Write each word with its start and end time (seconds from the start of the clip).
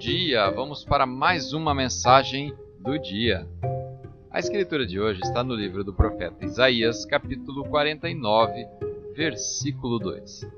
dia! 0.00 0.48
Vamos 0.48 0.82
para 0.82 1.04
mais 1.04 1.52
uma 1.52 1.74
mensagem 1.74 2.54
do 2.78 2.98
dia. 2.98 3.46
A 4.30 4.38
escritura 4.38 4.86
de 4.86 4.98
hoje 4.98 5.20
está 5.22 5.44
no 5.44 5.54
livro 5.54 5.84
do 5.84 5.92
profeta 5.92 6.42
Isaías, 6.42 7.04
capítulo 7.04 7.64
49, 7.64 8.66
versículo 9.14 9.98
2. 9.98 10.48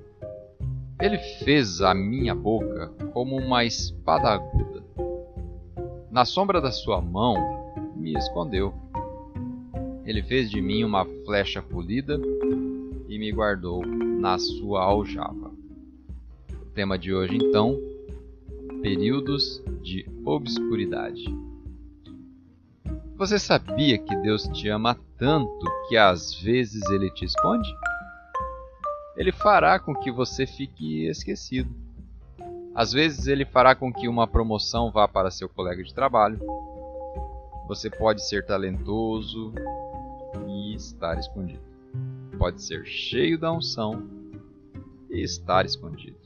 Ele 1.00 1.18
fez 1.18 1.80
a 1.80 1.92
minha 1.92 2.36
boca 2.36 2.92
como 3.12 3.36
uma 3.36 3.64
espada 3.64 4.28
aguda. 4.28 4.84
Na 6.08 6.24
sombra 6.24 6.60
da 6.60 6.70
sua 6.70 7.00
mão 7.00 7.34
me 7.96 8.12
escondeu. 8.16 8.72
Ele 10.04 10.22
fez 10.22 10.52
de 10.52 10.62
mim 10.62 10.84
uma 10.84 11.04
flecha 11.24 11.60
polida 11.60 12.16
e 13.08 13.18
me 13.18 13.32
guardou 13.32 13.84
na 13.84 14.38
sua 14.38 14.84
aljava. 14.84 15.50
O 16.62 16.66
tema 16.66 16.96
de 16.96 17.12
hoje, 17.12 17.36
então, 17.36 17.91
períodos 18.82 19.62
de 19.80 20.04
obscuridade. 20.24 21.24
Você 23.16 23.38
sabia 23.38 23.96
que 23.96 24.16
Deus 24.16 24.42
te 24.48 24.68
ama 24.68 24.98
tanto 25.16 25.64
que 25.88 25.96
às 25.96 26.34
vezes 26.34 26.82
ele 26.90 27.08
te 27.12 27.24
esconde? 27.24 27.72
Ele 29.16 29.30
fará 29.30 29.78
com 29.78 29.94
que 29.94 30.10
você 30.10 30.46
fique 30.48 31.06
esquecido. 31.06 31.72
Às 32.74 32.92
vezes 32.92 33.28
ele 33.28 33.44
fará 33.44 33.76
com 33.76 33.92
que 33.92 34.08
uma 34.08 34.26
promoção 34.26 34.90
vá 34.90 35.06
para 35.06 35.30
seu 35.30 35.48
colega 35.48 35.84
de 35.84 35.94
trabalho. 35.94 36.40
Você 37.68 37.88
pode 37.88 38.26
ser 38.26 38.44
talentoso 38.44 39.52
e 40.48 40.74
estar 40.74 41.18
escondido. 41.18 41.62
Pode 42.36 42.60
ser 42.60 42.84
cheio 42.84 43.38
da 43.38 43.52
unção 43.52 44.02
e 45.08 45.22
estar 45.22 45.64
escondido 45.64 46.21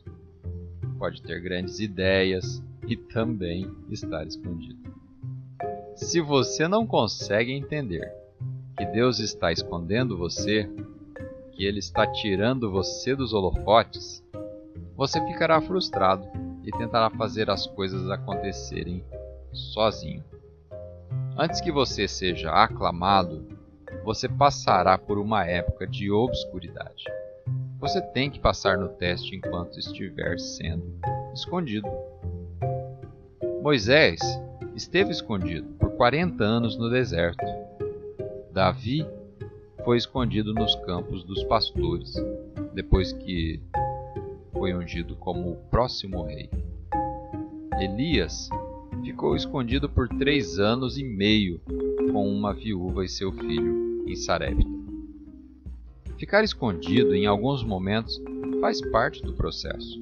pode 1.06 1.22
ter 1.22 1.40
grandes 1.40 1.78
ideias 1.78 2.60
e 2.84 2.96
também 2.96 3.70
estar 3.88 4.26
escondido. 4.26 4.92
Se 5.94 6.20
você 6.20 6.66
não 6.66 6.84
consegue 6.84 7.52
entender 7.52 8.12
que 8.76 8.84
Deus 8.86 9.20
está 9.20 9.52
escondendo 9.52 10.18
você, 10.18 10.68
que 11.52 11.64
Ele 11.64 11.78
está 11.78 12.10
tirando 12.10 12.72
você 12.72 13.14
dos 13.14 13.32
holofotes, 13.32 14.20
você 14.96 15.24
ficará 15.28 15.60
frustrado 15.60 16.26
e 16.64 16.72
tentará 16.72 17.08
fazer 17.08 17.48
as 17.50 17.68
coisas 17.68 18.10
acontecerem 18.10 19.04
sozinho. 19.52 20.24
Antes 21.38 21.60
que 21.60 21.70
você 21.70 22.08
seja 22.08 22.50
aclamado, 22.50 23.46
você 24.04 24.28
passará 24.28 24.98
por 24.98 25.18
uma 25.18 25.46
época 25.46 25.86
de 25.86 26.10
obscuridade. 26.10 27.04
Você 27.78 28.00
tem 28.00 28.30
que 28.30 28.40
passar 28.40 28.78
no 28.78 28.88
teste 28.88 29.36
enquanto 29.36 29.78
estiver 29.78 30.38
sendo 30.38 30.98
escondido. 31.34 31.88
Moisés 33.62 34.20
esteve 34.74 35.10
escondido 35.10 35.68
por 35.78 35.90
40 35.90 36.42
anos 36.42 36.78
no 36.78 36.88
deserto. 36.88 37.44
Davi 38.50 39.06
foi 39.84 39.98
escondido 39.98 40.54
nos 40.54 40.74
campos 40.76 41.22
dos 41.24 41.44
pastores, 41.44 42.14
depois 42.72 43.12
que 43.12 43.60
foi 44.52 44.74
ungido 44.74 45.14
como 45.16 45.52
o 45.52 45.56
próximo 45.70 46.22
rei. 46.22 46.48
Elias 47.78 48.48
ficou 49.04 49.36
escondido 49.36 49.88
por 49.88 50.08
três 50.08 50.58
anos 50.58 50.96
e 50.96 51.04
meio 51.04 51.60
com 52.10 52.26
uma 52.26 52.54
viúva 52.54 53.04
e 53.04 53.08
seu 53.08 53.30
filho 53.32 54.04
em 54.08 54.16
Sarepta. 54.16 54.75
Ficar 56.18 56.42
escondido 56.42 57.14
em 57.14 57.26
alguns 57.26 57.62
momentos 57.62 58.20
faz 58.60 58.80
parte 58.90 59.22
do 59.22 59.34
processo. 59.34 60.00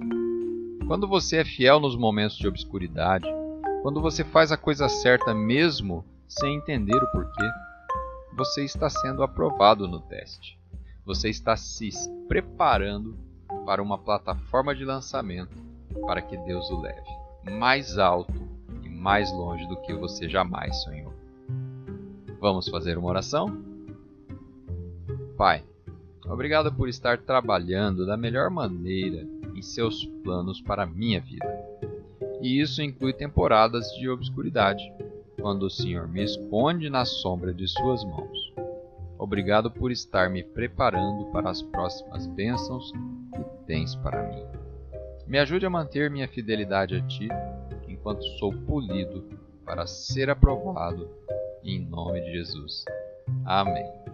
Quando 0.86 1.08
você 1.08 1.38
é 1.38 1.44
fiel 1.44 1.80
nos 1.80 1.96
momentos 1.96 2.36
de 2.36 2.46
obscuridade, 2.46 3.26
quando 3.82 4.00
você 4.00 4.22
faz 4.22 4.52
a 4.52 4.56
coisa 4.56 4.88
certa 4.88 5.34
mesmo 5.34 6.04
sem 6.28 6.56
entender 6.56 6.96
o 6.96 7.10
porquê, 7.10 7.50
você 8.36 8.64
está 8.64 8.88
sendo 8.88 9.22
aprovado 9.22 9.88
no 9.88 10.00
teste. 10.00 10.58
Você 11.04 11.28
está 11.28 11.56
se 11.56 11.90
preparando 12.28 13.16
para 13.66 13.82
uma 13.82 13.98
plataforma 13.98 14.74
de 14.74 14.84
lançamento 14.84 15.56
para 16.06 16.22
que 16.22 16.36
Deus 16.36 16.70
o 16.70 16.80
leve 16.80 17.24
mais 17.50 17.98
alto 17.98 18.32
e 18.82 18.88
mais 18.88 19.30
longe 19.32 19.66
do 19.68 19.76
que 19.76 19.92
você 19.94 20.28
jamais 20.28 20.76
sonhou. 20.82 21.12
Vamos 22.40 22.68
fazer 22.68 22.98
uma 22.98 23.08
oração? 23.08 23.62
Pai, 25.36 25.62
Obrigado 26.26 26.72
por 26.72 26.88
estar 26.88 27.18
trabalhando 27.18 28.06
da 28.06 28.16
melhor 28.16 28.50
maneira 28.50 29.26
em 29.54 29.62
seus 29.62 30.04
planos 30.22 30.60
para 30.60 30.84
a 30.84 30.86
minha 30.86 31.20
vida. 31.20 31.46
E 32.40 32.60
isso 32.60 32.82
inclui 32.82 33.12
temporadas 33.12 33.86
de 33.94 34.08
obscuridade, 34.08 34.82
quando 35.40 35.64
o 35.64 35.70
Senhor 35.70 36.08
me 36.08 36.22
esconde 36.22 36.88
na 36.88 37.04
sombra 37.04 37.52
de 37.52 37.68
Suas 37.68 38.04
mãos. 38.04 38.54
Obrigado 39.18 39.70
por 39.70 39.90
estar 39.90 40.28
me 40.28 40.42
preparando 40.42 41.26
para 41.26 41.50
as 41.50 41.62
próximas 41.62 42.26
bênçãos 42.26 42.92
que 43.34 43.44
tens 43.66 43.94
para 43.94 44.22
mim. 44.28 44.42
Me 45.26 45.38
ajude 45.38 45.64
a 45.64 45.70
manter 45.70 46.10
minha 46.10 46.28
fidelidade 46.28 46.96
a 46.96 47.02
Ti 47.06 47.28
enquanto 47.88 48.22
sou 48.38 48.52
polido 48.52 49.24
para 49.64 49.86
ser 49.86 50.28
aprovado, 50.28 51.08
em 51.62 51.80
nome 51.80 52.20
de 52.20 52.32
Jesus. 52.32 52.84
Amém. 53.46 54.13